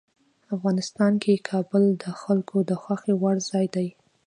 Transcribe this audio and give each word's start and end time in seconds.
افغانستان 0.55 1.13
کې 1.23 1.43
کابل 1.49 1.83
د 2.03 2.05
خلکو 2.21 2.57
د 2.69 2.71
خوښې 2.81 3.13
وړ 3.21 3.35
ځای 3.49 3.65
دی. 3.75 3.87